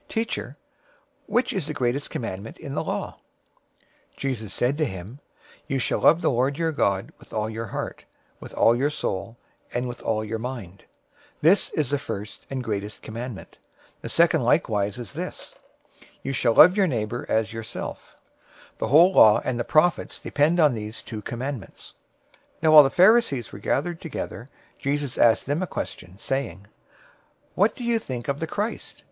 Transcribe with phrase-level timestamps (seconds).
[0.07, 0.57] 022:036 "Teacher,
[1.27, 3.19] which is the greatest commandment in the law?"
[4.13, 5.19] 022:037 Jesus said to him,
[5.67, 8.05] "'You shall love the Lord your God with all your heart,
[8.39, 9.37] with all your soul,
[9.71, 10.85] and with all your mind.'{Deuteronomy
[11.43, 13.57] 6:5} 022:038 This is the first and great commandment.
[13.97, 15.53] 022:039 A second likewise is this,
[16.23, 18.17] 'You shall love your neighbor as yourself.'{Leviticus
[18.79, 21.93] 19:18} 022:040 The whole law and the prophets depend on these two commandments."
[22.63, 24.47] 022:041 Now while the Pharisees were gathered together,
[24.79, 26.65] Jesus asked them a question, 022:042 saying,
[27.53, 28.95] "What do you think of the Christ?